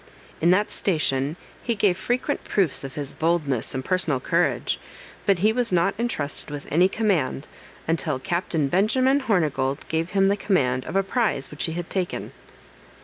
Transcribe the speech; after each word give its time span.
In 0.41 0.49
that 0.49 0.71
station 0.71 1.37
he 1.61 1.75
gave 1.75 1.95
frequent 1.95 2.43
proofs 2.43 2.83
of 2.83 2.95
his 2.95 3.13
boldness 3.13 3.75
and 3.75 3.85
personal 3.85 4.19
courage; 4.19 4.79
but 5.27 5.37
he 5.45 5.53
was 5.53 5.71
not 5.71 5.93
entrusted 5.99 6.49
with 6.49 6.65
any 6.71 6.89
command 6.89 7.45
until 7.87 8.17
Captain 8.17 8.67
Benjamin 8.67 9.19
Hornigold 9.19 9.87
gave 9.89 10.09
him 10.17 10.27
the 10.29 10.35
command 10.35 10.85
of 10.85 10.95
a 10.95 11.03
prize 11.03 11.51
which 11.51 11.65
he 11.65 11.73
had 11.73 11.87
taken. 11.91 12.31